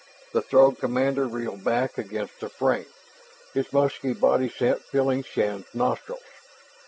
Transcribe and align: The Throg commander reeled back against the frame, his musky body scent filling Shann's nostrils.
The 0.33 0.41
Throg 0.41 0.79
commander 0.79 1.27
reeled 1.27 1.63
back 1.63 1.99
against 1.99 2.39
the 2.39 2.49
frame, 2.49 2.87
his 3.53 3.71
musky 3.71 4.13
body 4.13 4.49
scent 4.49 4.81
filling 4.83 5.21
Shann's 5.21 5.67
nostrils. 5.75 6.23